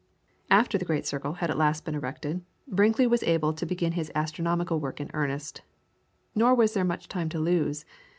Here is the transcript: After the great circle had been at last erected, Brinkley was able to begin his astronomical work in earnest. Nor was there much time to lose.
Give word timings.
After 0.49 0.79
the 0.79 0.83
great 0.85 1.05
circle 1.05 1.33
had 1.33 1.45
been 1.45 1.51
at 1.51 1.57
last 1.59 1.87
erected, 1.87 2.43
Brinkley 2.67 3.05
was 3.05 3.21
able 3.21 3.53
to 3.53 3.67
begin 3.67 3.91
his 3.91 4.11
astronomical 4.15 4.79
work 4.79 4.99
in 4.99 5.11
earnest. 5.13 5.61
Nor 6.33 6.55
was 6.55 6.73
there 6.73 6.83
much 6.83 7.07
time 7.07 7.29
to 7.29 7.39
lose. 7.39 7.85